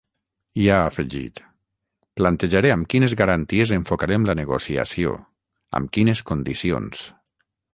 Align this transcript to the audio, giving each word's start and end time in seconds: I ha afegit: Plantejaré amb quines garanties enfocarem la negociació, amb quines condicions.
I 0.59 0.63
ha 0.75 0.77
afegit: 0.85 1.41
Plantejaré 2.21 2.71
amb 2.77 2.89
quines 2.93 3.15
garanties 3.21 3.75
enfocarem 3.77 4.27
la 4.31 4.37
negociació, 4.43 5.13
amb 5.81 5.93
quines 5.99 6.25
condicions. 6.33 7.05